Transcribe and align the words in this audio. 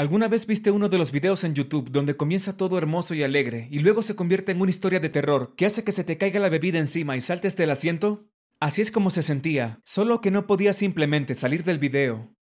¿Alguna 0.00 0.28
vez 0.28 0.46
viste 0.46 0.70
uno 0.70 0.88
de 0.88 0.96
los 0.96 1.12
videos 1.12 1.44
en 1.44 1.54
YouTube 1.54 1.90
donde 1.90 2.16
comienza 2.16 2.56
todo 2.56 2.78
hermoso 2.78 3.12
y 3.12 3.22
alegre 3.22 3.68
y 3.70 3.80
luego 3.80 4.00
se 4.00 4.16
convierte 4.16 4.50
en 4.50 4.62
una 4.62 4.70
historia 4.70 4.98
de 4.98 5.10
terror 5.10 5.52
que 5.58 5.66
hace 5.66 5.84
que 5.84 5.92
se 5.92 6.04
te 6.04 6.16
caiga 6.16 6.40
la 6.40 6.48
bebida 6.48 6.78
encima 6.78 7.18
y 7.18 7.20
saltes 7.20 7.54
del 7.54 7.68
asiento? 7.68 8.26
Así 8.60 8.80
es 8.80 8.90
como 8.90 9.10
se 9.10 9.22
sentía, 9.22 9.82
solo 9.84 10.22
que 10.22 10.30
no 10.30 10.46
podía 10.46 10.72
simplemente 10.72 11.34
salir 11.34 11.64
del 11.64 11.78
video. 11.78 12.34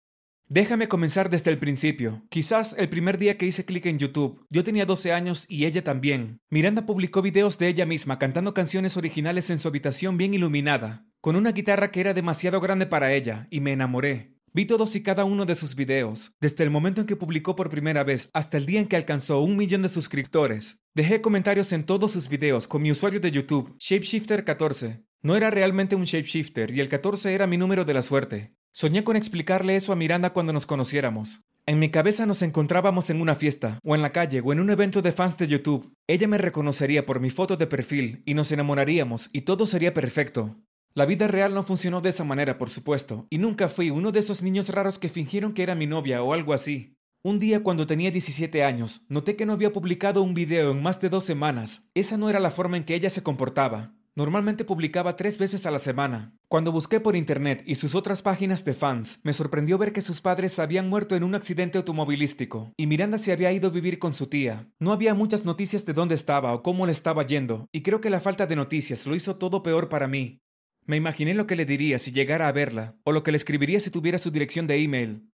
Déjame 0.46 0.87
comenzar 0.87 1.30
desde 1.30 1.50
el 1.50 1.56
principio. 1.56 2.27
Quizás 2.29 2.74
el 2.77 2.90
primer 2.90 3.16
día 3.16 3.39
que 3.39 3.46
hice 3.46 3.64
clic 3.64 3.86
en 3.86 3.98
YouTube, 3.98 4.45
yo 4.50 4.62
tenía 4.62 4.84
12 4.84 5.12
años 5.12 5.46
y 5.48 5.64
ella 5.64 5.82
también. 5.82 6.43
Miranda 6.50 6.84
publicó 6.84 7.23
videos 7.23 7.57
de 7.57 7.68
ella 7.68 7.86
misma 7.86 8.18
cantando 8.18 8.52
canciones 8.52 8.98
originales 8.98 9.48
en 9.48 9.61
su 9.61 9.68
habitación 9.68 10.18
bien 10.18 10.34
iluminada, 10.34 11.07
con 11.23 11.36
una 11.36 11.52
guitarra 11.52 11.91
que 11.91 12.00
era 12.00 12.12
demasiado 12.12 12.61
grande 12.61 12.84
para 12.84 13.14
ella, 13.14 13.48
y 13.50 13.61
me 13.61 13.73
enamoré. 13.73 14.36
Vi 14.57 14.64
todos 14.64 14.96
y 14.96 15.02
cada 15.02 15.27
uno 15.27 15.45
de 15.45 15.54
sus 15.54 15.75
videos, 15.75 16.32
desde 16.41 16.64
el 16.64 16.70
momento 16.70 17.02
en 17.02 17.07
que 17.07 17.14
publicó 17.14 17.54
por 17.54 17.68
primera 17.68 18.04
vez 18.04 18.30
hasta 18.32 18.57
el 18.57 18.64
día 18.64 18.80
en 18.80 18.89
que 18.89 18.96
alcanzó 18.96 19.43
un 19.43 19.54
millón 19.54 19.82
de 19.82 19.90
suscriptores. 19.90 20.79
Dejé 20.94 21.21
comentarios 21.21 21.75
en 21.75 21.85
todos 21.85 22.12
sus 22.12 22.31
videos 22.31 22.67
con 22.67 22.81
mi 22.81 22.90
usuario 22.90 23.21
de 23.21 23.31
YouTube, 23.31 23.76
Shapeshifter14. 23.79 25.04
No 25.21 25.36
era 25.36 25.50
realmente 25.50 25.95
un 25.95 26.04
shapeshifter 26.04 26.71
y 26.71 26.81
el 26.81 26.89
14 26.89 27.34
era 27.34 27.46
mi 27.46 27.58
número 27.58 27.84
de 27.84 27.93
la 27.93 28.00
suerte. 28.00 28.54
Soñé 28.72 29.04
con 29.04 29.17
explicarle 29.17 29.76
eso 29.76 29.93
a 29.93 29.96
Miranda 29.96 30.32
cuando 30.32 30.54
nos 30.54 30.64
conociéramos. 30.64 31.43
En 31.67 31.79
mi 31.79 31.90
cabeza 31.90 32.25
nos 32.25 32.41
encontrábamos 32.41 33.11
en 33.11 33.20
una 33.20 33.34
fiesta, 33.34 33.78
o 33.84 33.95
en 33.95 34.00
la 34.00 34.12
calle, 34.12 34.41
o 34.41 34.55
en 34.55 34.61
un 34.61 34.70
evento 34.70 35.03
de 35.03 35.12
fans 35.12 35.36
de 35.36 35.48
YouTube. 35.48 35.92
Ella 36.06 36.28
me 36.28 36.39
reconocería 36.39 37.05
por 37.05 37.20
mi 37.20 37.28
foto 37.28 37.59
de 37.59 37.67
perfil 37.67 38.23
y 38.25 38.33
nos 38.33 38.50
enamoraríamos 38.53 39.28
y 39.34 39.42
todo 39.42 39.67
sería 39.67 39.92
perfecto. 39.92 40.56
La 40.97 41.05
vida 41.05 41.28
real 41.28 41.53
no 41.53 41.62
funcionó 41.62 42.00
de 42.00 42.09
esa 42.09 42.25
manera, 42.25 42.56
por 42.56 42.70
supuesto, 42.70 43.27
y 43.28 43.37
nunca 43.37 43.69
fui 43.69 43.91
uno 43.91 44.12
de 44.12 44.20
esos 44.20 44.42
niños 44.42 44.70
raros 44.70 44.98
que 44.98 45.11
fingieron 45.11 45.53
que 45.53 45.62
era 45.62 45.75
mi 45.75 45.87
novia 45.87 46.23
o 46.23 46.33
algo 46.33 46.55
así. 46.55 46.97
Un 47.23 47.39
día 47.39 47.62
cuando 47.62 47.87
tenía 47.87 48.11
17 48.11 48.64
años, 48.64 49.05
noté 49.11 49.37
que 49.37 49.45
no 49.45 49.53
había 49.53 49.75
publicado 49.75 50.23
un 50.23 50.33
video 50.33 50.70
en 50.70 50.83
más 50.83 50.98
de 51.03 51.11
dos 51.11 51.25
semanas. 51.25 51.91
Esa 51.93 52.17
no 52.17 52.31
era 52.31 52.41
la 52.41 52.51
forma 52.51 52.79
en 52.79 52.85
que 52.85 52.95
ella 52.95 53.11
se 53.11 53.23
comportaba. 53.23 53.93
Normalmente 54.15 54.65
publicaba 54.65 55.17
tres 55.17 55.37
veces 55.37 55.67
a 55.67 55.70
la 55.70 55.81
semana. 55.81 56.35
Cuando 56.48 56.73
busqué 56.73 56.98
por 56.98 57.15
internet 57.15 57.63
y 57.67 57.75
sus 57.75 57.95
otras 57.95 58.23
páginas 58.23 58.65
de 58.65 58.73
fans, 58.73 59.20
me 59.23 59.35
sorprendió 59.35 59.77
ver 59.77 59.92
que 59.92 60.01
sus 60.01 60.23
padres 60.23 60.59
habían 60.59 60.89
muerto 60.89 61.15
en 61.15 61.25
un 61.25 61.35
accidente 61.35 61.77
automovilístico 61.77 62.73
y 62.79 62.87
Miranda 62.87 63.19
se 63.19 63.33
había 63.33 63.53
ido 63.53 63.69
a 63.69 63.73
vivir 63.73 63.98
con 63.98 64.15
su 64.15 64.29
tía. 64.29 64.70
No 64.79 64.92
había 64.92 65.13
muchas 65.13 65.45
noticias 65.45 65.85
de 65.85 65.92
dónde 65.92 66.15
estaba 66.15 66.55
o 66.55 66.63
cómo 66.63 66.87
le 66.87 66.92
estaba 66.92 67.27
yendo, 67.27 67.69
y 67.70 67.83
creo 67.83 68.01
que 68.01 68.09
la 68.09 68.20
falta 68.20 68.47
de 68.47 68.57
noticias 68.57 69.07
lo 69.07 69.15
hizo 69.15 69.37
todo 69.37 69.63
peor 69.63 69.91
para 69.91 70.09
mí. 70.09 70.41
Me 70.87 70.97
imaginé 70.97 71.34
lo 71.34 71.47
que 71.47 71.56
le 71.56 71.67
diría 71.67 71.98
si 71.98 72.12
llegara 72.12 72.47
a 72.47 72.53
verla, 72.53 72.95
o 73.03 73.12
lo 73.12 73.23
que 73.23 73.33
le 73.33 73.37
escribiría 73.37 73.81
si 73.81 73.91
tuviera 73.91 74.19
su 74.19 74.31
dirección 74.31 74.67
de 74.67 74.83
email. 74.83 75.29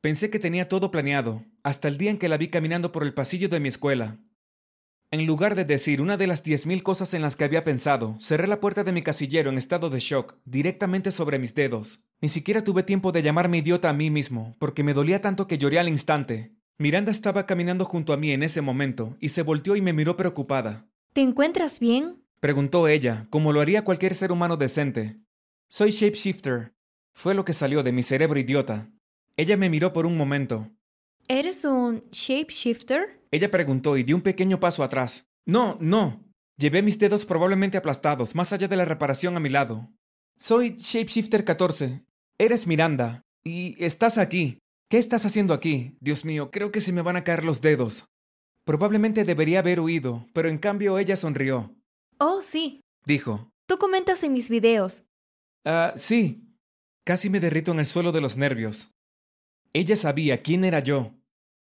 Pensé 0.00 0.30
que 0.30 0.38
tenía 0.38 0.68
todo 0.68 0.90
planeado, 0.90 1.44
hasta 1.62 1.88
el 1.88 1.98
día 1.98 2.10
en 2.10 2.18
que 2.18 2.28
la 2.28 2.38
vi 2.38 2.48
caminando 2.48 2.92
por 2.92 3.02
el 3.02 3.12
pasillo 3.12 3.48
de 3.48 3.60
mi 3.60 3.68
escuela. 3.68 4.18
En 5.10 5.24
lugar 5.26 5.54
de 5.54 5.64
decir 5.64 6.00
una 6.00 6.16
de 6.16 6.26
las 6.26 6.42
diez 6.42 6.66
mil 6.66 6.82
cosas 6.82 7.14
en 7.14 7.22
las 7.22 7.36
que 7.36 7.44
había 7.44 7.62
pensado, 7.62 8.16
cerré 8.20 8.48
la 8.48 8.58
puerta 8.58 8.84
de 8.84 8.92
mi 8.92 9.02
casillero 9.02 9.50
en 9.50 9.58
estado 9.58 9.88
de 9.90 10.00
shock, 10.00 10.36
directamente 10.44 11.10
sobre 11.10 11.38
mis 11.38 11.54
dedos. 11.54 12.00
Ni 12.20 12.28
siquiera 12.28 12.64
tuve 12.64 12.82
tiempo 12.82 13.12
de 13.12 13.22
llamarme 13.22 13.58
idiota 13.58 13.90
a 13.90 13.92
mí 13.92 14.10
mismo, 14.10 14.56
porque 14.58 14.82
me 14.82 14.94
dolía 14.94 15.20
tanto 15.20 15.46
que 15.46 15.58
lloré 15.58 15.78
al 15.78 15.88
instante. 15.88 16.56
Miranda 16.78 17.12
estaba 17.12 17.46
caminando 17.46 17.84
junto 17.84 18.12
a 18.12 18.16
mí 18.16 18.32
en 18.32 18.42
ese 18.42 18.62
momento, 18.62 19.16
y 19.20 19.28
se 19.28 19.42
volteó 19.42 19.76
y 19.76 19.80
me 19.80 19.92
miró 19.92 20.16
preocupada. 20.16 20.86
¿Te 21.12 21.20
encuentras 21.20 21.78
bien? 21.78 22.25
Preguntó 22.40 22.88
ella, 22.88 23.26
como 23.30 23.52
lo 23.52 23.60
haría 23.60 23.84
cualquier 23.84 24.14
ser 24.14 24.32
humano 24.32 24.56
decente. 24.56 25.18
Soy 25.68 25.90
Shapeshifter. 25.90 26.74
Fue 27.14 27.34
lo 27.34 27.44
que 27.44 27.54
salió 27.54 27.82
de 27.82 27.92
mi 27.92 28.02
cerebro 28.02 28.38
idiota. 28.38 28.90
Ella 29.36 29.56
me 29.56 29.70
miró 29.70 29.92
por 29.92 30.06
un 30.06 30.16
momento. 30.16 30.70
¿Eres 31.28 31.64
un 31.64 32.04
shapeshifter? 32.12 33.20
Ella 33.30 33.50
preguntó 33.50 33.96
y 33.96 34.02
dio 34.02 34.16
un 34.16 34.22
pequeño 34.22 34.60
paso 34.60 34.84
atrás. 34.84 35.26
No, 35.44 35.76
no. 35.80 36.24
Llevé 36.58 36.82
mis 36.82 36.98
dedos 36.98 37.26
probablemente 37.26 37.76
aplastados, 37.76 38.34
más 38.34 38.52
allá 38.52 38.68
de 38.68 38.76
la 38.76 38.84
reparación 38.84 39.36
a 39.36 39.40
mi 39.40 39.48
lado. 39.48 39.90
Soy 40.38 40.76
Shapeshifter 40.76 41.44
14. 41.44 42.04
Eres 42.38 42.66
Miranda. 42.66 43.22
Y 43.44 43.82
estás 43.84 44.18
aquí. 44.18 44.58
¿Qué 44.88 44.98
estás 44.98 45.26
haciendo 45.26 45.52
aquí? 45.52 45.96
Dios 46.00 46.24
mío, 46.24 46.50
creo 46.50 46.70
que 46.70 46.80
se 46.80 46.92
me 46.92 47.02
van 47.02 47.16
a 47.16 47.24
caer 47.24 47.44
los 47.44 47.60
dedos. 47.60 48.06
Probablemente 48.64 49.24
debería 49.24 49.58
haber 49.58 49.80
huido, 49.80 50.26
pero 50.32 50.48
en 50.48 50.58
cambio 50.58 50.98
ella 50.98 51.16
sonrió. 51.16 51.75
Oh, 52.18 52.42
sí. 52.42 52.80
Dijo. 53.04 53.50
Tú 53.66 53.78
comentas 53.78 54.22
en 54.22 54.32
mis 54.32 54.48
videos. 54.48 55.04
Ah, 55.64 55.94
sí. 55.96 56.42
Casi 57.04 57.30
me 57.30 57.40
derrito 57.40 57.72
en 57.72 57.78
el 57.78 57.86
suelo 57.86 58.12
de 58.12 58.20
los 58.20 58.36
nervios. 58.36 58.90
Ella 59.72 59.96
sabía 59.96 60.42
quién 60.42 60.64
era 60.64 60.80
yo. 60.80 61.12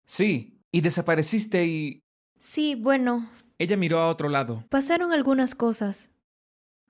Sí, 0.06 0.60
y 0.70 0.82
desapareciste 0.82 1.66
y... 1.66 2.00
Sí, 2.38 2.74
bueno. 2.74 3.30
Ella 3.58 3.76
miró 3.76 3.98
a 4.00 4.08
otro 4.08 4.28
lado. 4.28 4.64
Pasaron 4.68 5.12
algunas 5.12 5.54
cosas. 5.54 6.10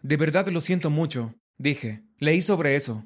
De 0.03 0.17
verdad 0.17 0.49
lo 0.49 0.61
siento 0.61 0.91
mucho, 0.91 1.35
dije. 1.59 2.03
Leí 2.19 2.43
sobre 2.43 2.77
eso. 2.77 3.05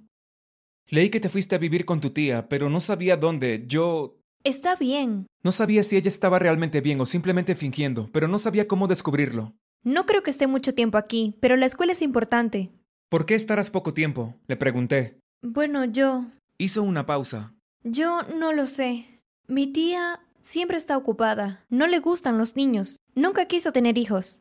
Leí 0.89 1.11
que 1.11 1.21
te 1.21 1.29
fuiste 1.29 1.55
a 1.55 1.59
vivir 1.59 1.85
con 1.85 2.01
tu 2.01 2.11
tía, 2.11 2.49
pero 2.49 2.71
no 2.71 2.81
sabía 2.81 3.17
dónde. 3.17 3.65
Yo... 3.67 4.17
Está 4.43 4.75
bien. 4.75 5.27
No 5.43 5.53
sabía 5.53 5.83
si 5.83 5.97
ella 5.97 6.09
estaba 6.09 6.39
realmente 6.39 6.81
bien 6.81 7.01
o 7.01 7.07
simplemente 7.07 7.55
fingiendo, 7.55 8.09
pero 8.13 8.27
no 8.27 8.39
sabía 8.39 8.67
cómo 8.67 8.89
descubrirlo. 8.89 9.55
No 9.83 10.05
creo 10.05 10.23
que 10.23 10.31
esté 10.31 10.47
mucho 10.47 10.75
tiempo 10.75 10.99
aquí, 10.99 11.37
pero 11.41 11.57
la 11.57 11.67
escuela 11.67 11.93
es 11.93 12.03
importante. 12.03 12.71
¿Por 13.09 13.25
qué 13.25 13.35
estarás 13.35 13.71
poco 13.71 13.95
tiempo? 13.95 14.35
Le 14.47 14.57
pregunté. 14.57 15.19
Bueno, 15.43 15.85
yo... 15.87 16.27
Hizo 16.59 16.83
una 16.83 17.07
pausa. 17.07 17.55
Yo 17.83 18.23
no 18.23 18.53
lo 18.53 18.67
sé. 18.67 19.23
Mi 19.49 19.67
tía 19.67 20.21
siempre 20.43 20.77
está 20.77 20.99
ocupada. 20.99 21.65
No 21.71 21.87
le 21.87 21.99
gustan 21.99 22.37
los 22.37 22.57
niños. 22.57 22.97
Nunca 23.15 23.47
quiso 23.47 23.73
tener 23.73 23.97
hijos. 23.97 24.41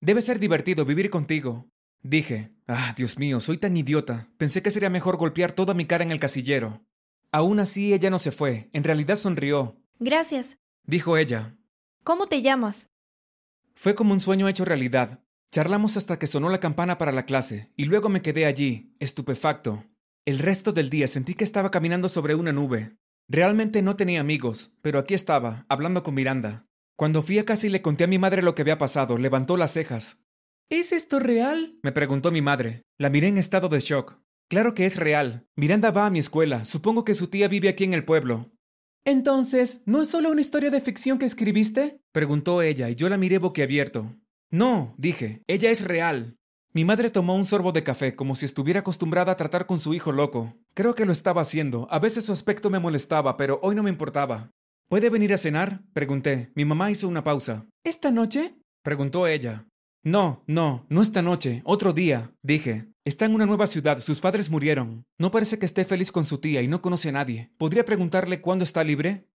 Debe 0.00 0.22
ser 0.22 0.38
divertido 0.38 0.86
vivir 0.86 1.10
contigo. 1.10 1.66
Dije. 2.02 2.50
Ah, 2.66 2.94
Dios 2.96 3.18
mío, 3.18 3.40
soy 3.40 3.58
tan 3.58 3.76
idiota. 3.76 4.28
Pensé 4.38 4.62
que 4.62 4.70
sería 4.70 4.90
mejor 4.90 5.16
golpear 5.18 5.52
toda 5.52 5.74
mi 5.74 5.84
cara 5.84 6.04
en 6.04 6.12
el 6.12 6.20
casillero. 6.20 6.82
Aún 7.30 7.60
así, 7.60 7.92
ella 7.92 8.08
no 8.08 8.18
se 8.18 8.32
fue. 8.32 8.70
En 8.72 8.84
realidad 8.84 9.16
sonrió. 9.16 9.76
Gracias. 9.98 10.56
Dijo 10.86 11.18
ella. 11.18 11.56
¿Cómo 12.04 12.26
te 12.26 12.40
llamas? 12.40 12.88
Fue 13.80 13.94
como 13.94 14.12
un 14.12 14.18
sueño 14.18 14.48
hecho 14.48 14.64
realidad. 14.64 15.20
Charlamos 15.52 15.96
hasta 15.96 16.18
que 16.18 16.26
sonó 16.26 16.48
la 16.48 16.58
campana 16.58 16.98
para 16.98 17.12
la 17.12 17.26
clase, 17.26 17.70
y 17.76 17.84
luego 17.84 18.08
me 18.08 18.22
quedé 18.22 18.44
allí, 18.44 18.96
estupefacto. 18.98 19.84
El 20.24 20.40
resto 20.40 20.72
del 20.72 20.90
día 20.90 21.06
sentí 21.06 21.34
que 21.34 21.44
estaba 21.44 21.70
caminando 21.70 22.08
sobre 22.08 22.34
una 22.34 22.52
nube. 22.52 22.96
Realmente 23.28 23.80
no 23.80 23.94
tenía 23.94 24.20
amigos, 24.20 24.72
pero 24.82 24.98
aquí 24.98 25.14
estaba, 25.14 25.64
hablando 25.68 26.02
con 26.02 26.14
Miranda. 26.14 26.66
Cuando 26.96 27.22
fui 27.22 27.38
a 27.38 27.44
casa 27.44 27.68
y 27.68 27.70
le 27.70 27.80
conté 27.80 28.02
a 28.02 28.08
mi 28.08 28.18
madre 28.18 28.42
lo 28.42 28.56
que 28.56 28.62
había 28.62 28.78
pasado, 28.78 29.16
levantó 29.16 29.56
las 29.56 29.74
cejas. 29.74 30.24
¿Es 30.68 30.90
esto 30.90 31.20
real? 31.20 31.78
me 31.80 31.92
preguntó 31.92 32.32
mi 32.32 32.42
madre. 32.42 32.82
La 32.98 33.10
miré 33.10 33.28
en 33.28 33.38
estado 33.38 33.68
de 33.68 33.78
shock. 33.78 34.18
Claro 34.48 34.74
que 34.74 34.86
es 34.86 34.96
real. 34.96 35.46
Miranda 35.54 35.92
va 35.92 36.06
a 36.06 36.10
mi 36.10 36.18
escuela. 36.18 36.64
Supongo 36.64 37.04
que 37.04 37.14
su 37.14 37.28
tía 37.28 37.46
vive 37.46 37.68
aquí 37.68 37.84
en 37.84 37.94
el 37.94 38.04
pueblo. 38.04 38.50
Entonces, 39.08 39.80
¿no 39.86 40.02
es 40.02 40.08
solo 40.08 40.30
una 40.30 40.42
historia 40.42 40.68
de 40.68 40.82
ficción 40.82 41.18
que 41.18 41.24
escribiste? 41.24 41.98
preguntó 42.12 42.60
ella, 42.60 42.90
y 42.90 42.94
yo 42.94 43.08
la 43.08 43.16
miré 43.16 43.38
boquiabierto. 43.38 44.14
No, 44.50 44.94
dije, 44.98 45.42
ella 45.46 45.70
es 45.70 45.82
real. 45.82 46.36
Mi 46.74 46.84
madre 46.84 47.08
tomó 47.08 47.34
un 47.34 47.46
sorbo 47.46 47.72
de 47.72 47.82
café 47.82 48.14
como 48.14 48.36
si 48.36 48.44
estuviera 48.44 48.80
acostumbrada 48.80 49.32
a 49.32 49.36
tratar 49.36 49.64
con 49.64 49.80
su 49.80 49.94
hijo 49.94 50.12
loco. 50.12 50.52
Creo 50.74 50.94
que 50.94 51.06
lo 51.06 51.12
estaba 51.12 51.40
haciendo. 51.40 51.88
A 51.90 51.98
veces 51.98 52.26
su 52.26 52.32
aspecto 52.32 52.68
me 52.68 52.80
molestaba, 52.80 53.38
pero 53.38 53.58
hoy 53.62 53.74
no 53.74 53.82
me 53.82 53.88
importaba. 53.88 54.50
¿Puede 54.90 55.08
venir 55.08 55.32
a 55.32 55.38
cenar? 55.38 55.80
pregunté. 55.94 56.52
Mi 56.54 56.66
mamá 56.66 56.90
hizo 56.90 57.08
una 57.08 57.24
pausa. 57.24 57.64
¿Esta 57.84 58.10
noche? 58.10 58.56
preguntó 58.82 59.26
ella. 59.26 59.64
No, 60.04 60.44
no, 60.46 60.86
no 60.88 61.02
esta 61.02 61.22
noche, 61.22 61.62
otro 61.64 61.92
día, 61.92 62.32
dije. 62.42 62.88
Está 63.04 63.24
en 63.24 63.34
una 63.34 63.46
nueva 63.46 63.66
ciudad, 63.66 64.00
sus 64.00 64.20
padres 64.20 64.50
murieron. 64.50 65.06
No 65.16 65.30
parece 65.30 65.58
que 65.58 65.64
esté 65.64 65.84
feliz 65.84 66.12
con 66.12 66.26
su 66.26 66.38
tía 66.38 66.60
y 66.60 66.68
no 66.68 66.82
conoce 66.82 67.08
a 67.08 67.12
nadie. 67.12 67.50
¿Podría 67.56 67.84
preguntarle 67.84 68.42
cuándo 68.42 68.64
está 68.64 68.84
libre? 68.84 69.28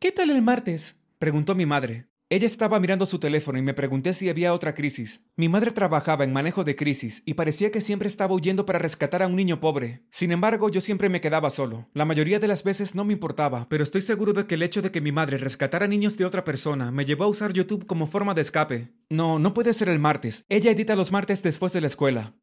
¿Qué 0.00 0.10
tal 0.10 0.30
el 0.30 0.42
martes? 0.42 0.98
preguntó 1.18 1.54
mi 1.54 1.64
madre. 1.64 2.08
Ella 2.30 2.44
estaba 2.44 2.78
mirando 2.78 3.06
su 3.06 3.18
teléfono 3.18 3.58
y 3.58 3.62
me 3.62 3.72
pregunté 3.72 4.12
si 4.12 4.28
había 4.28 4.52
otra 4.52 4.74
crisis. 4.74 5.24
Mi 5.34 5.48
madre 5.48 5.70
trabajaba 5.70 6.24
en 6.24 6.32
manejo 6.34 6.62
de 6.62 6.76
crisis 6.76 7.22
y 7.24 7.34
parecía 7.34 7.72
que 7.72 7.80
siempre 7.80 8.06
estaba 8.06 8.34
huyendo 8.34 8.66
para 8.66 8.78
rescatar 8.78 9.22
a 9.22 9.26
un 9.26 9.34
niño 9.34 9.60
pobre. 9.60 10.02
Sin 10.10 10.30
embargo, 10.30 10.68
yo 10.68 10.82
siempre 10.82 11.08
me 11.08 11.22
quedaba 11.22 11.48
solo. 11.48 11.88
La 11.94 12.04
mayoría 12.04 12.38
de 12.38 12.46
las 12.46 12.64
veces 12.64 12.94
no 12.94 13.06
me 13.06 13.14
importaba, 13.14 13.66
pero 13.70 13.82
estoy 13.82 14.02
seguro 14.02 14.34
de 14.34 14.46
que 14.46 14.56
el 14.56 14.62
hecho 14.62 14.82
de 14.82 14.90
que 14.90 15.00
mi 15.00 15.10
madre 15.10 15.38
rescatara 15.38 15.86
niños 15.86 16.18
de 16.18 16.26
otra 16.26 16.44
persona 16.44 16.90
me 16.92 17.06
llevó 17.06 17.24
a 17.24 17.28
usar 17.28 17.54
YouTube 17.54 17.86
como 17.86 18.06
forma 18.06 18.34
de 18.34 18.42
escape. 18.42 18.92
No, 19.08 19.38
no 19.38 19.54
puede 19.54 19.72
ser 19.72 19.88
el 19.88 19.98
martes. 19.98 20.44
Ella 20.50 20.70
edita 20.70 20.96
los 20.96 21.10
martes 21.10 21.42
después 21.42 21.72
de 21.72 21.80
la 21.80 21.86
escuela. 21.86 22.36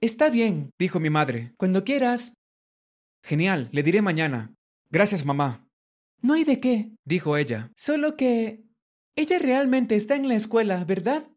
Está 0.00 0.28
bien, 0.30 0.72
dijo 0.76 0.98
mi 0.98 1.10
madre. 1.10 1.52
Cuando 1.56 1.84
quieras. 1.84 2.34
Genial, 3.22 3.68
le 3.70 3.84
diré 3.84 4.02
mañana. 4.02 4.56
Gracias, 4.90 5.24
mamá. 5.24 5.68
No 6.20 6.34
hay 6.34 6.42
de 6.42 6.58
qué, 6.58 6.90
dijo 7.04 7.36
ella. 7.36 7.70
Solo 7.76 8.16
que... 8.16 8.64
Ella 9.20 9.38
realmente 9.38 9.96
está 9.96 10.16
en 10.16 10.28
la 10.28 10.34
escuela, 10.34 10.82
¿verdad? 10.86 11.28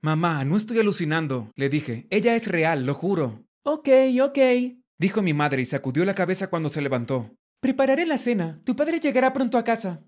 Mamá, 0.00 0.42
no 0.46 0.56
estoy 0.56 0.78
alucinando, 0.78 1.52
le 1.54 1.68
dije. 1.68 2.06
Ella 2.08 2.34
es 2.34 2.48
real, 2.48 2.86
lo 2.86 2.94
juro. 2.94 3.44
Ok, 3.62 3.90
ok, 4.22 4.38
dijo 4.98 5.20
mi 5.20 5.34
madre 5.34 5.60
y 5.60 5.66
sacudió 5.66 6.06
la 6.06 6.14
cabeza 6.14 6.48
cuando 6.48 6.70
se 6.70 6.80
levantó. 6.80 7.30
Prepararé 7.60 8.06
la 8.06 8.16
cena. 8.16 8.62
Tu 8.64 8.74
padre 8.74 9.00
llegará 9.00 9.34
pronto 9.34 9.58
a 9.58 9.64
casa. 9.64 10.02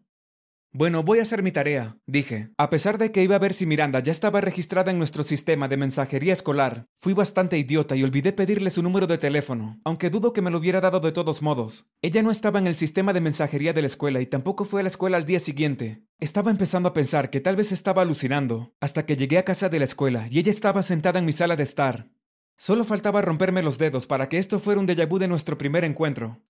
Bueno, 0.75 1.03
voy 1.03 1.19
a 1.19 1.23
hacer 1.23 1.43
mi 1.43 1.53
tarea, 1.53 1.99
dije. 2.07 2.49
A 2.57 2.71
pesar 2.71 2.97
de 2.97 3.13
que 3.13 3.23
iba 3.23 3.37
a 3.37 3.39
ver 3.39 3.53
si 3.53 3.67
Miranda 3.67 4.01
ya 4.01 4.11
estaba 4.11 4.41
registrada 4.41 4.91
en 4.91 4.97
nuestro 4.97 5.23
sistema 5.23 5.69
de 5.69 5.77
mensajería 5.77 6.33
escolar, 6.33 6.87
fui 6.97 7.13
bastante 7.13 7.59
idiota 7.59 7.95
y 7.95 8.03
olvidé 8.03 8.33
pedirle 8.33 8.71
su 8.71 8.83
número 8.83 9.07
de 9.07 9.19
teléfono, 9.19 9.79
aunque 9.85 10.09
dudo 10.09 10.33
que 10.33 10.41
me 10.41 10.51
lo 10.51 10.57
hubiera 10.57 10.81
dado 10.81 11.01
de 11.01 11.13
todos 11.13 11.43
modos. 11.43 11.85
Ella 12.01 12.23
no 12.23 12.31
estaba 12.31 12.59
en 12.59 12.67
el 12.67 12.75
sistema 12.75 13.13
de 13.13 13.21
mensajería 13.21 13.75
de 13.75 13.83
la 13.83 13.87
escuela 13.87 14.23
y 14.23 14.27
tampoco 14.27 14.65
fue 14.65 14.81
a 14.81 14.85
la 14.85 14.89
escuela 14.89 15.19
al 15.19 15.27
día 15.27 15.41
siguiente. 15.41 16.07
Estaba 16.21 16.51
empezando 16.51 16.89
a 16.89 16.95
pensar 16.95 17.29
que 17.29 17.43
tal 17.43 17.55
vez 17.55 17.71
estaba 17.71 18.01
alucinando, 18.01 18.73
hasta 18.81 19.05
que 19.05 19.17
llegué 19.17 19.37
a 19.37 19.45
casa 19.45 19.69
de 19.69 19.79
la 19.79 19.85
escuela 19.85 20.27
y 20.31 20.39
ella 20.39 20.51
estaba 20.51 20.83
sentada 20.83 21.19
en 21.19 21.27
mi 21.27 21.33
sala 21.33 21.55
de 21.55 21.65
estar. 21.65 22.09
Solo 22.57 22.85
faltaba 22.85 23.21
romperme 23.21 23.63
los 23.63 23.77
dedos 23.77 24.07
para 24.07 24.31
que 24.31 24.39
esto 24.39 24.59
fuera 24.59 24.81
un 24.81 24.89
déjà 24.89 25.07
vu 25.07 25.19
de 25.19 25.29
nuestro 25.29 25.59
primer 25.59 25.85
encuentro. 25.85 26.41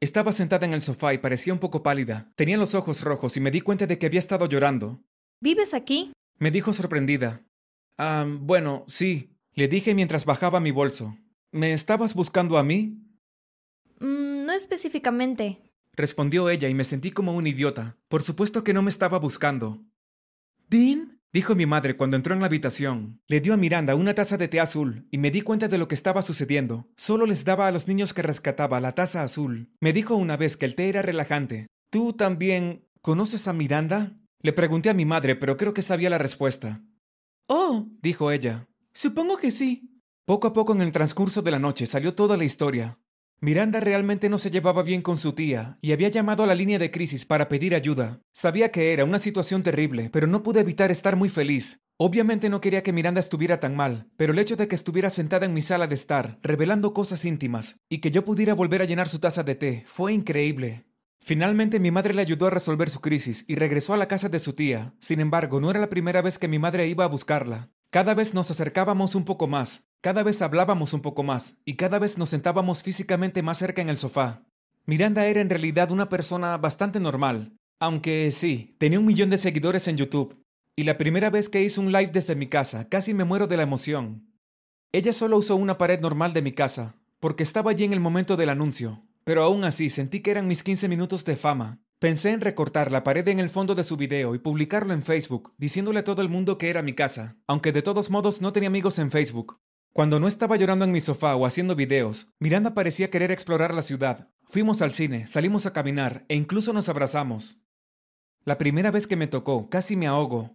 Estaba 0.00 0.32
sentada 0.32 0.64
en 0.64 0.72
el 0.72 0.80
sofá 0.80 1.12
y 1.12 1.18
parecía 1.18 1.52
un 1.52 1.58
poco 1.58 1.82
pálida. 1.82 2.32
Tenía 2.34 2.56
los 2.56 2.74
ojos 2.74 3.02
rojos 3.02 3.36
y 3.36 3.40
me 3.40 3.50
di 3.50 3.60
cuenta 3.60 3.86
de 3.86 3.98
que 3.98 4.06
había 4.06 4.18
estado 4.18 4.46
llorando. 4.46 5.02
¿Vives 5.42 5.74
aquí? 5.74 6.12
Me 6.38 6.50
dijo 6.50 6.72
sorprendida. 6.72 7.44
Ah, 7.98 8.26
bueno, 8.26 8.84
sí, 8.88 9.36
le 9.52 9.68
dije 9.68 9.94
mientras 9.94 10.24
bajaba 10.24 10.58
mi 10.58 10.70
bolso. 10.70 11.18
¿Me 11.52 11.74
estabas 11.74 12.14
buscando 12.14 12.56
a 12.56 12.62
mí? 12.62 12.96
Mm, 13.98 14.46
no 14.46 14.52
específicamente. 14.52 15.70
Respondió 15.94 16.48
ella 16.48 16.70
y 16.70 16.74
me 16.74 16.84
sentí 16.84 17.10
como 17.10 17.34
un 17.34 17.46
idiota. 17.46 17.98
Por 18.08 18.22
supuesto 18.22 18.64
que 18.64 18.72
no 18.72 18.80
me 18.80 18.88
estaba 18.88 19.18
buscando. 19.18 19.84
¿Dean? 20.68 21.19
Dijo 21.32 21.54
mi 21.54 21.64
madre 21.64 21.96
cuando 21.96 22.16
entró 22.16 22.34
en 22.34 22.40
la 22.40 22.46
habitación. 22.46 23.20
Le 23.28 23.40
dio 23.40 23.54
a 23.54 23.56
Miranda 23.56 23.94
una 23.94 24.14
taza 24.14 24.36
de 24.36 24.48
té 24.48 24.58
azul 24.58 25.06
y 25.12 25.18
me 25.18 25.30
di 25.30 25.42
cuenta 25.42 25.68
de 25.68 25.78
lo 25.78 25.86
que 25.86 25.94
estaba 25.94 26.22
sucediendo. 26.22 26.88
Solo 26.96 27.24
les 27.24 27.44
daba 27.44 27.68
a 27.68 27.70
los 27.70 27.86
niños 27.86 28.12
que 28.12 28.22
rescataba 28.22 28.80
la 28.80 28.96
taza 28.96 29.22
azul. 29.22 29.70
Me 29.80 29.92
dijo 29.92 30.16
una 30.16 30.36
vez 30.36 30.56
que 30.56 30.66
el 30.66 30.74
té 30.74 30.88
era 30.88 31.02
relajante. 31.02 31.68
¿Tú 31.88 32.14
también 32.14 32.88
conoces 33.00 33.46
a 33.46 33.52
Miranda? 33.52 34.16
Le 34.42 34.52
pregunté 34.52 34.90
a 34.90 34.94
mi 34.94 35.04
madre, 35.04 35.36
pero 35.36 35.56
creo 35.56 35.72
que 35.72 35.82
sabía 35.82 36.10
la 36.10 36.18
respuesta. 36.18 36.82
Oh, 37.46 37.86
dijo 38.02 38.32
ella. 38.32 38.66
Supongo 38.92 39.36
que 39.36 39.52
sí. 39.52 40.02
Poco 40.24 40.48
a 40.48 40.52
poco 40.52 40.72
en 40.72 40.80
el 40.80 40.92
transcurso 40.92 41.42
de 41.42 41.50
la 41.50 41.58
noche 41.58 41.86
salió 41.86 42.14
toda 42.14 42.36
la 42.36 42.44
historia. 42.44 42.98
Miranda 43.42 43.80
realmente 43.80 44.28
no 44.28 44.36
se 44.36 44.50
llevaba 44.50 44.82
bien 44.82 45.00
con 45.00 45.16
su 45.16 45.32
tía 45.32 45.78
y 45.80 45.92
había 45.92 46.10
llamado 46.10 46.42
a 46.42 46.46
la 46.46 46.54
línea 46.54 46.78
de 46.78 46.90
crisis 46.90 47.24
para 47.24 47.48
pedir 47.48 47.74
ayuda. 47.74 48.20
Sabía 48.34 48.70
que 48.70 48.92
era 48.92 49.06
una 49.06 49.18
situación 49.18 49.62
terrible, 49.62 50.10
pero 50.12 50.26
no 50.26 50.42
pude 50.42 50.60
evitar 50.60 50.90
estar 50.90 51.16
muy 51.16 51.30
feliz. 51.30 51.80
Obviamente 51.96 52.50
no 52.50 52.60
quería 52.60 52.82
que 52.82 52.92
Miranda 52.92 53.18
estuviera 53.18 53.58
tan 53.58 53.74
mal, 53.74 54.08
pero 54.18 54.34
el 54.34 54.38
hecho 54.38 54.56
de 54.56 54.68
que 54.68 54.74
estuviera 54.74 55.08
sentada 55.08 55.46
en 55.46 55.54
mi 55.54 55.62
sala 55.62 55.86
de 55.86 55.94
estar, 55.94 56.38
revelando 56.42 56.92
cosas 56.92 57.24
íntimas, 57.24 57.76
y 57.88 57.98
que 57.98 58.10
yo 58.10 58.26
pudiera 58.26 58.52
volver 58.52 58.82
a 58.82 58.84
llenar 58.84 59.08
su 59.08 59.20
taza 59.20 59.42
de 59.42 59.54
té, 59.54 59.84
fue 59.86 60.12
increíble. 60.12 60.84
Finalmente 61.22 61.80
mi 61.80 61.90
madre 61.90 62.12
le 62.12 62.22
ayudó 62.22 62.46
a 62.46 62.50
resolver 62.50 62.90
su 62.90 63.00
crisis 63.00 63.46
y 63.48 63.54
regresó 63.54 63.94
a 63.94 63.96
la 63.96 64.08
casa 64.08 64.28
de 64.28 64.38
su 64.38 64.52
tía. 64.52 64.94
Sin 65.00 65.18
embargo, 65.18 65.60
no 65.60 65.70
era 65.70 65.80
la 65.80 65.88
primera 65.88 66.20
vez 66.20 66.38
que 66.38 66.48
mi 66.48 66.58
madre 66.58 66.88
iba 66.88 67.04
a 67.04 67.08
buscarla. 67.08 67.70
Cada 67.90 68.14
vez 68.14 68.34
nos 68.34 68.50
acercábamos 68.50 69.14
un 69.14 69.24
poco 69.24 69.48
más, 69.48 69.84
cada 70.00 70.22
vez 70.22 70.40
hablábamos 70.40 70.94
un 70.94 71.02
poco 71.02 71.22
más 71.22 71.56
y 71.64 71.76
cada 71.76 71.98
vez 71.98 72.16
nos 72.16 72.30
sentábamos 72.30 72.82
físicamente 72.82 73.42
más 73.42 73.58
cerca 73.58 73.82
en 73.82 73.90
el 73.90 73.98
sofá. 73.98 74.42
Miranda 74.86 75.26
era 75.26 75.40
en 75.40 75.50
realidad 75.50 75.90
una 75.90 76.08
persona 76.08 76.56
bastante 76.56 77.00
normal, 77.00 77.52
aunque 77.78 78.30
sí, 78.32 78.76
tenía 78.78 78.98
un 78.98 79.06
millón 79.06 79.30
de 79.30 79.38
seguidores 79.38 79.88
en 79.88 79.98
YouTube. 79.98 80.42
Y 80.74 80.84
la 80.84 80.96
primera 80.96 81.28
vez 81.28 81.50
que 81.50 81.62
hice 81.62 81.80
un 81.80 81.92
live 81.92 82.10
desde 82.12 82.34
mi 82.34 82.46
casa, 82.46 82.88
casi 82.88 83.12
me 83.12 83.24
muero 83.24 83.46
de 83.46 83.58
la 83.58 83.64
emoción. 83.64 84.26
Ella 84.92 85.12
solo 85.12 85.36
usó 85.36 85.56
una 85.56 85.76
pared 85.76 86.00
normal 86.00 86.32
de 86.32 86.42
mi 86.42 86.52
casa, 86.52 86.94
porque 87.20 87.42
estaba 87.42 87.70
allí 87.70 87.84
en 87.84 87.92
el 87.92 88.00
momento 88.00 88.36
del 88.36 88.48
anuncio, 88.48 89.02
pero 89.24 89.42
aún 89.42 89.64
así 89.64 89.90
sentí 89.90 90.20
que 90.20 90.30
eran 90.30 90.48
mis 90.48 90.62
15 90.62 90.88
minutos 90.88 91.24
de 91.26 91.36
fama. 91.36 91.78
Pensé 91.98 92.30
en 92.30 92.40
recortar 92.40 92.90
la 92.90 93.04
pared 93.04 93.28
en 93.28 93.38
el 93.38 93.50
fondo 93.50 93.74
de 93.74 93.84
su 93.84 93.98
video 93.98 94.34
y 94.34 94.38
publicarlo 94.38 94.94
en 94.94 95.02
Facebook, 95.02 95.52
diciéndole 95.58 96.00
a 96.00 96.04
todo 96.04 96.22
el 96.22 96.30
mundo 96.30 96.56
que 96.56 96.70
era 96.70 96.80
mi 96.80 96.94
casa, 96.94 97.36
aunque 97.46 97.72
de 97.72 97.82
todos 97.82 98.08
modos 98.08 98.40
no 98.40 98.54
tenía 98.54 98.68
amigos 98.68 98.98
en 98.98 99.10
Facebook, 99.10 99.60
cuando 99.92 100.20
no 100.20 100.28
estaba 100.28 100.56
llorando 100.56 100.84
en 100.84 100.92
mi 100.92 101.00
sofá 101.00 101.34
o 101.34 101.44
haciendo 101.44 101.74
videos, 101.74 102.28
Miranda 102.38 102.74
parecía 102.74 103.10
querer 103.10 103.32
explorar 103.32 103.74
la 103.74 103.82
ciudad. 103.82 104.28
Fuimos 104.44 104.82
al 104.82 104.92
cine, 104.92 105.26
salimos 105.26 105.66
a 105.66 105.72
caminar 105.72 106.24
e 106.28 106.36
incluso 106.36 106.72
nos 106.72 106.88
abrazamos. 106.88 107.60
La 108.44 108.56
primera 108.56 108.92
vez 108.92 109.08
que 109.08 109.16
me 109.16 109.26
tocó, 109.26 109.68
casi 109.68 109.96
me 109.96 110.06
ahogo. 110.06 110.54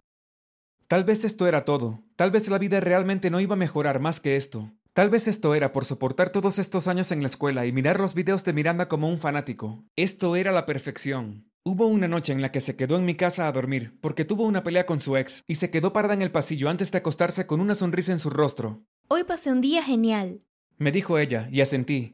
Tal 0.88 1.04
vez 1.04 1.24
esto 1.24 1.46
era 1.46 1.64
todo. 1.64 2.02
Tal 2.16 2.30
vez 2.30 2.48
la 2.48 2.58
vida 2.58 2.80
realmente 2.80 3.28
no 3.30 3.40
iba 3.40 3.54
a 3.54 3.58
mejorar 3.58 4.00
más 4.00 4.20
que 4.20 4.36
esto. 4.36 4.72
Tal 4.94 5.10
vez 5.10 5.28
esto 5.28 5.54
era 5.54 5.70
por 5.70 5.84
soportar 5.84 6.30
todos 6.30 6.58
estos 6.58 6.88
años 6.88 7.12
en 7.12 7.20
la 7.20 7.26
escuela 7.26 7.66
y 7.66 7.72
mirar 7.72 8.00
los 8.00 8.14
videos 8.14 8.42
de 8.44 8.54
Miranda 8.54 8.88
como 8.88 9.10
un 9.10 9.18
fanático. 9.18 9.84
Esto 9.96 10.36
era 10.36 10.52
la 10.52 10.64
perfección. 10.64 11.50
Hubo 11.62 11.86
una 11.86 12.08
noche 12.08 12.32
en 12.32 12.40
la 12.40 12.50
que 12.50 12.62
se 12.62 12.76
quedó 12.76 12.96
en 12.96 13.04
mi 13.04 13.16
casa 13.16 13.46
a 13.46 13.52
dormir, 13.52 13.98
porque 14.00 14.24
tuvo 14.24 14.44
una 14.44 14.62
pelea 14.62 14.86
con 14.86 15.00
su 15.00 15.16
ex, 15.16 15.42
y 15.46 15.56
se 15.56 15.70
quedó 15.70 15.92
parada 15.92 16.14
en 16.14 16.22
el 16.22 16.30
pasillo 16.30 16.70
antes 16.70 16.90
de 16.92 16.98
acostarse 16.98 17.46
con 17.46 17.60
una 17.60 17.74
sonrisa 17.74 18.12
en 18.12 18.20
su 18.20 18.30
rostro. 18.30 18.84
Hoy 19.08 19.22
pasé 19.22 19.52
un 19.52 19.60
día 19.60 19.84
genial. 19.84 20.42
Me 20.78 20.90
dijo 20.90 21.18
ella, 21.18 21.48
y 21.52 21.60
asentí. 21.60 22.12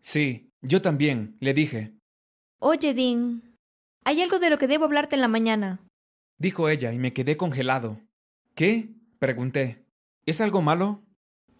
Sí, 0.00 0.50
yo 0.60 0.82
también, 0.82 1.36
le 1.40 1.54
dije. 1.54 1.94
Oye, 2.58 2.94
Dean, 2.94 3.56
hay 4.04 4.20
algo 4.20 4.40
de 4.40 4.50
lo 4.50 4.58
que 4.58 4.66
debo 4.66 4.86
hablarte 4.86 5.14
en 5.14 5.20
la 5.20 5.28
mañana. 5.28 5.86
Dijo 6.36 6.68
ella, 6.68 6.92
y 6.92 6.98
me 6.98 7.12
quedé 7.12 7.36
congelado. 7.36 8.00
¿Qué? 8.56 8.88
pregunté. 9.20 9.84
¿Es 10.26 10.40
algo 10.40 10.62
malo? 10.62 11.04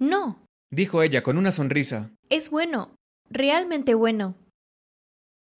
No. 0.00 0.44
Dijo 0.70 1.02
ella 1.02 1.22
con 1.22 1.38
una 1.38 1.52
sonrisa. 1.52 2.10
Es 2.28 2.50
bueno, 2.50 2.96
realmente 3.31 3.94
bueno. 3.94 4.34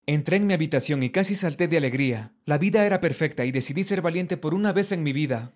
Entré 0.05 0.35
en 0.37 0.47
mi 0.47 0.53
habitación 0.53 1.01
y 1.01 1.11
casi 1.11 1.33
salté 1.33 1.69
de 1.69 1.77
alegría. 1.77 2.33
La 2.43 2.57
vida 2.57 2.85
era 2.85 2.99
perfecta 2.99 3.45
y 3.45 3.51
decidí 3.51 3.85
ser 3.85 4.01
valiente 4.01 4.35
por 4.35 4.53
una 4.53 4.73
vez 4.73 4.91
en 4.91 5.01
mi 5.01 5.13
vida. 5.13 5.53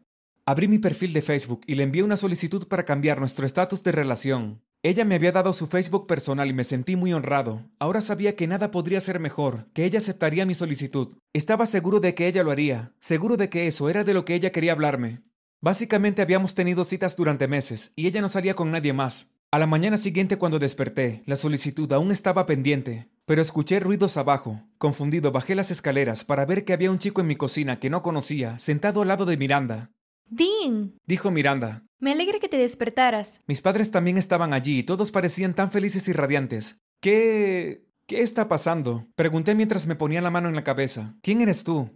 Abrí 0.50 0.68
mi 0.68 0.80
perfil 0.80 1.14
de 1.14 1.22
Facebook 1.22 1.62
y 1.68 1.76
le 1.76 1.84
envié 1.84 2.02
una 2.02 2.18
solicitud 2.18 2.68
para 2.68 2.84
cambiar 2.84 3.20
nuestro 3.20 3.46
estatus 3.46 3.84
de 3.84 3.92
relación. 3.92 4.64
Ella 4.82 5.06
me 5.06 5.14
había 5.14 5.32
dado 5.32 5.54
su 5.54 5.68
Facebook 5.68 6.08
personal 6.08 6.50
y 6.50 6.54
me 6.54 6.64
sentí 6.64 6.96
muy 6.96 7.14
honrado. 7.14 7.70
Ahora 7.78 8.02
sabía 8.02 8.36
que 8.36 8.48
nada 8.48 8.72
podría 8.72 9.00
ser 9.00 9.20
mejor, 9.20 9.68
que 9.74 9.86
ella 9.86 10.00
aceptaría 10.00 10.48
mi 10.48 10.56
solicitud. 10.56 11.10
Estaba 11.34 11.68
seguro 11.68 12.00
de 12.00 12.16
que 12.16 12.26
ella 12.26 12.42
lo 12.44 12.50
haría, 12.50 12.94
seguro 13.00 13.38
de 13.38 13.48
que 13.50 13.68
eso 13.68 13.92
era 13.92 14.04
de 14.04 14.16
lo 14.16 14.26
que 14.26 14.34
ella 14.34 14.52
quería 14.52 14.72
hablarme. 14.72 15.22
Básicamente 15.62 16.24
habíamos 16.24 16.56
tenido 16.56 16.84
citas 16.84 17.16
durante 17.16 17.48
meses 17.48 17.92
y 17.96 18.08
ella 18.08 18.22
no 18.22 18.28
salía 18.28 18.56
con 18.56 18.72
nadie 18.72 18.92
más. 18.92 19.28
A 19.52 19.60
la 19.60 19.68
mañana 19.68 19.98
siguiente 19.98 20.38
cuando 20.40 20.58
desperté, 20.58 21.22
la 21.28 21.36
solicitud 21.36 21.94
aún 21.94 22.10
estaba 22.12 22.48
pendiente, 22.48 23.08
pero 23.28 23.44
escuché 23.44 23.80
ruidos 23.80 24.18
abajo. 24.18 24.64
Confundido 24.80 25.32
bajé 25.32 25.54
las 25.54 25.70
escaleras 25.70 26.24
para 26.24 26.48
ver 26.48 26.66
que 26.66 26.74
había 26.74 26.90
un 26.90 26.98
chico 26.98 27.22
en 27.22 27.28
mi 27.28 27.36
cocina 27.36 27.80
que 27.80 27.92
no 27.92 28.02
conocía, 28.02 28.58
sentado 28.58 29.04
al 29.04 29.10
lado 29.10 29.28
de 29.28 29.38
Miranda. 29.38 29.92
Dean, 30.30 30.96
Dijo 31.06 31.32
Miranda. 31.32 31.84
me 32.00 32.12
alegra 32.12 32.40
que 32.40 32.50
te 32.50 32.58
despertaras. 32.58 33.42
Mis 33.48 33.62
padres 33.62 33.92
también 33.92 34.18
estaban 34.18 34.54
allí 34.54 34.80
y 34.80 34.84
todos 34.84 35.12
parecían 35.12 35.54
tan 35.54 35.72
felices 35.72 36.08
y 36.08 36.14
radiantes. 36.14 36.80
¿Qué... 37.02 37.86
qué 38.08 38.22
está 38.22 38.48
pasando? 38.48 39.08
Pregunté 39.16 39.56
mientras 39.56 39.88
me 39.88 39.96
ponía 39.96 40.22
la 40.22 40.32
mano 40.32 40.50
en 40.50 40.56
la 40.56 40.64
cabeza. 40.64 41.16
¿Quién 41.22 41.42
eres 41.42 41.64
tú? 41.64 41.90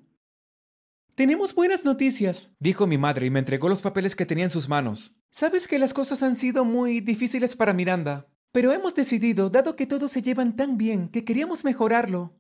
Tenemos 1.15 1.53
buenas 1.53 1.85
noticias, 1.85 2.51
dijo 2.59 2.87
mi 2.87 2.97
madre 2.97 3.27
y 3.27 3.29
me 3.29 3.37
entregó 3.39 3.69
los 3.69 3.81
papeles 3.83 4.15
que 4.15 4.25
tenía 4.25 4.45
en 4.45 4.49
sus 4.49 4.67
manos. 4.67 5.15
Sabes 5.29 5.67
que 5.67 5.77
las 5.77 5.93
cosas 5.93 6.23
han 6.23 6.35
sido 6.37 6.65
muy 6.65 7.01
difíciles 7.01 7.55
para 7.55 7.73
Miranda, 7.73 8.27
pero 8.51 8.71
hemos 8.73 8.95
decidido, 8.95 9.49
dado 9.51 9.75
que 9.75 9.85
todos 9.85 10.09
se 10.11 10.23
llevan 10.23 10.55
tan 10.55 10.75
bien, 10.77 11.09
que 11.09 11.23
queríamos 11.23 11.63
mejorarlo. 11.63 12.35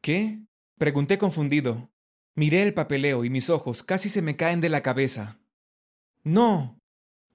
¿Qué? 0.00 0.40
Pregunté 0.78 1.18
confundido. 1.18 1.90
Miré 2.36 2.62
el 2.62 2.74
papeleo 2.74 3.24
y 3.24 3.30
mis 3.30 3.48
ojos 3.48 3.82
casi 3.82 4.10
se 4.10 4.20
me 4.20 4.36
caen 4.36 4.60
de 4.60 4.68
la 4.68 4.82
cabeza. 4.82 5.40
No. 6.22 6.78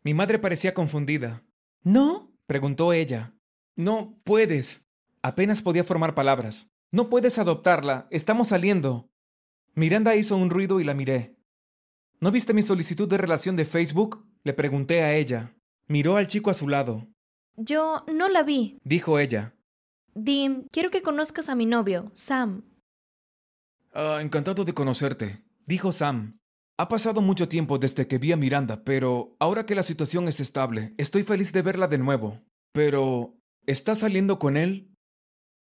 Mi 0.03 0.13
madre 0.13 0.37
parecía 0.37 0.75
confundida. 0.75 1.43
¿No? 1.83 2.31
preguntó 2.45 2.93
ella. 2.93 3.33
No 3.75 4.15
puedes. 4.23 4.85
Apenas 5.23 5.61
podía 5.61 5.83
formar 5.83 6.13
palabras. 6.13 6.69
No 6.91 7.09
puedes 7.09 7.39
adoptarla. 7.39 8.07
Estamos 8.11 8.49
saliendo. 8.49 9.09
Miranda 9.73 10.15
hizo 10.15 10.37
un 10.37 10.51
ruido 10.51 10.79
y 10.79 10.83
la 10.83 10.93
miré. 10.93 11.35
¿No 12.19 12.29
viste 12.29 12.53
mi 12.53 12.61
solicitud 12.61 13.09
de 13.09 13.17
relación 13.17 13.55
de 13.55 13.65
Facebook? 13.65 14.23
Le 14.43 14.53
pregunté 14.53 15.01
a 15.01 15.15
ella. 15.15 15.55
Miró 15.87 16.17
al 16.17 16.27
chico 16.27 16.51
a 16.51 16.53
su 16.53 16.67
lado. 16.67 17.07
Yo 17.55 18.05
no 18.13 18.29
la 18.29 18.43
vi. 18.43 18.77
Dijo 18.83 19.17
ella. 19.17 19.55
Dean, 20.13 20.67
quiero 20.71 20.91
que 20.91 21.01
conozcas 21.01 21.49
a 21.49 21.55
mi 21.55 21.65
novio, 21.65 22.11
Sam. 22.13 22.63
Ah, 23.93 24.19
encantado 24.21 24.63
de 24.65 24.73
conocerte, 24.73 25.43
dijo 25.65 25.91
Sam. 25.91 26.37
Ha 26.77 26.87
pasado 26.87 27.21
mucho 27.21 27.47
tiempo 27.47 27.77
desde 27.77 28.07
que 28.07 28.17
vi 28.17 28.31
a 28.31 28.37
Miranda, 28.37 28.83
pero 28.83 29.35
ahora 29.39 29.65
que 29.65 29.75
la 29.75 29.83
situación 29.83 30.27
es 30.27 30.39
estable, 30.39 30.93
estoy 30.97 31.23
feliz 31.23 31.51
de 31.53 31.61
verla 31.61 31.87
de 31.87 31.97
nuevo. 31.97 32.41
Pero... 32.73 33.35
¿Estás 33.67 33.99
saliendo 33.99 34.39
con 34.39 34.57
él? 34.57 34.89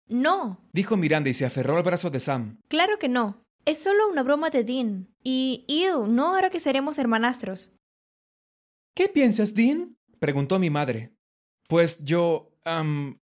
No, 0.09 0.59
Dijo 0.73 0.97
Miranda 0.97 1.29
y 1.29 1.35
se 1.35 1.45
aferró 1.45 1.77
al 1.77 1.83
brazo 1.83 2.09
de 2.11 2.21
Sam. 2.21 2.59
claro 2.69 2.99
que 2.99 3.09
no. 3.09 3.43
Es 3.67 3.83
solo 3.83 4.09
una 4.09 4.23
broma 4.23 4.49
de 4.51 4.65
Dean. 4.65 5.09
Y, 5.23 5.65
ew, 5.69 6.07
no 6.07 6.29
ahora 6.35 6.49
que 6.51 6.59
seremos 6.59 6.99
hermanastros. 6.99 7.77
¿Qué 8.97 9.09
piensas, 9.09 9.55
Dean? 9.55 9.97
preguntó 10.21 10.59
mi 10.59 10.71
madre. 10.71 11.13
Pues 11.69 12.03
yo... 12.03 12.51
am, 12.65 13.19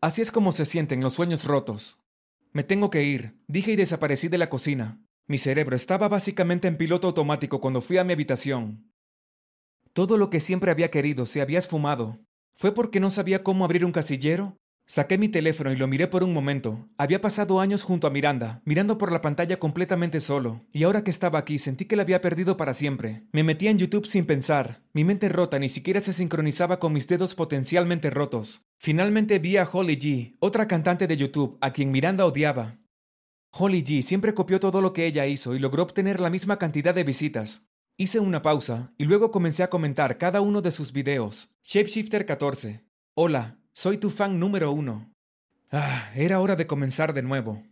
Así 0.00 0.22
es 0.22 0.30
como 0.30 0.52
se 0.52 0.64
sienten 0.64 1.00
los 1.00 1.14
sueños 1.14 1.44
rotos. 1.44 1.98
Me 2.56 2.64
tengo 2.64 2.88
que 2.88 3.02
ir, 3.02 3.38
dije 3.48 3.72
y 3.72 3.76
desaparecí 3.76 4.28
de 4.28 4.38
la 4.38 4.48
cocina. 4.48 4.98
Mi 5.26 5.36
cerebro 5.36 5.76
estaba 5.76 6.08
básicamente 6.08 6.66
en 6.68 6.78
piloto 6.78 7.06
automático 7.06 7.60
cuando 7.60 7.82
fui 7.82 7.98
a 7.98 8.04
mi 8.04 8.14
habitación. 8.14 8.94
Todo 9.92 10.16
lo 10.16 10.30
que 10.30 10.40
siempre 10.40 10.70
había 10.70 10.90
querido 10.90 11.26
se 11.26 11.42
había 11.42 11.58
esfumado. 11.58 12.18
¿Fue 12.54 12.72
porque 12.72 12.98
no 12.98 13.10
sabía 13.10 13.42
cómo 13.42 13.66
abrir 13.66 13.84
un 13.84 13.92
casillero? 13.92 14.56
Saqué 14.88 15.18
mi 15.18 15.28
teléfono 15.28 15.72
y 15.72 15.76
lo 15.76 15.88
miré 15.88 16.06
por 16.06 16.22
un 16.22 16.32
momento. 16.32 16.88
Había 16.96 17.20
pasado 17.20 17.58
años 17.60 17.82
junto 17.82 18.06
a 18.06 18.10
Miranda, 18.10 18.62
mirando 18.64 18.98
por 18.98 19.10
la 19.10 19.20
pantalla 19.20 19.58
completamente 19.58 20.20
solo, 20.20 20.64
y 20.72 20.84
ahora 20.84 21.02
que 21.02 21.10
estaba 21.10 21.40
aquí 21.40 21.58
sentí 21.58 21.86
que 21.86 21.96
la 21.96 22.02
había 22.02 22.20
perdido 22.20 22.56
para 22.56 22.72
siempre. 22.72 23.24
Me 23.32 23.42
metí 23.42 23.66
en 23.66 23.78
YouTube 23.78 24.06
sin 24.06 24.26
pensar. 24.26 24.82
Mi 24.92 25.02
mente 25.02 25.28
rota 25.28 25.58
ni 25.58 25.68
siquiera 25.68 26.00
se 26.00 26.12
sincronizaba 26.12 26.78
con 26.78 26.92
mis 26.92 27.08
dedos 27.08 27.34
potencialmente 27.34 28.10
rotos. 28.10 28.64
Finalmente 28.78 29.40
vi 29.40 29.56
a 29.56 29.68
Holly 29.70 29.96
G, 29.98 30.36
otra 30.38 30.68
cantante 30.68 31.08
de 31.08 31.16
YouTube, 31.16 31.58
a 31.60 31.72
quien 31.72 31.90
Miranda 31.90 32.24
odiaba. 32.24 32.78
Holly 33.50 33.82
G 33.82 34.02
siempre 34.02 34.34
copió 34.34 34.60
todo 34.60 34.80
lo 34.80 34.92
que 34.92 35.06
ella 35.06 35.26
hizo 35.26 35.56
y 35.56 35.58
logró 35.58 35.82
obtener 35.82 36.20
la 36.20 36.30
misma 36.30 36.60
cantidad 36.60 36.94
de 36.94 37.02
visitas. 37.02 37.66
Hice 37.96 38.20
una 38.20 38.42
pausa 38.42 38.92
y 38.98 39.06
luego 39.06 39.32
comencé 39.32 39.64
a 39.64 39.70
comentar 39.70 40.16
cada 40.16 40.42
uno 40.42 40.62
de 40.62 40.70
sus 40.70 40.92
videos. 40.92 41.48
Shapeshifter 41.64 42.24
14. 42.24 42.84
Hola, 43.14 43.58
soy 43.76 43.98
tu 43.98 44.08
fan 44.08 44.40
número 44.40 44.72
uno. 44.72 45.12
Ah, 45.70 46.10
era 46.14 46.40
hora 46.40 46.56
de 46.56 46.66
comenzar 46.66 47.12
de 47.12 47.20
nuevo. 47.20 47.62